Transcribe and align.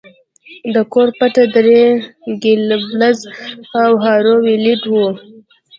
د 0.73 0.75
کور 0.93 1.07
پته 1.17 1.43
درې 1.55 1.81
ګیبلز 2.41 3.19
او 3.83 3.91
هارو 4.03 4.33
ویلډ 4.45 4.81
وه 4.93 5.09